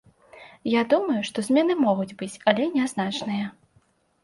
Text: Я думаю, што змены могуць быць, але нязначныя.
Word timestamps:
Я 0.75 0.81
думаю, 0.93 1.17
што 1.29 1.37
змены 1.51 1.77
могуць 1.85 2.15
быць, 2.23 2.41
але 2.53 2.69
нязначныя. 2.81 3.45